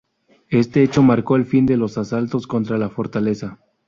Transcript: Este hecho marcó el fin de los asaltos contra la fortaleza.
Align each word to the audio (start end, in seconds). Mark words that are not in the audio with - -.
Este 0.49 0.81
hecho 0.81 1.03
marcó 1.03 1.35
el 1.35 1.45
fin 1.45 1.67
de 1.67 1.77
los 1.77 1.99
asaltos 1.99 2.47
contra 2.47 2.79
la 2.79 2.89
fortaleza. 2.89 3.59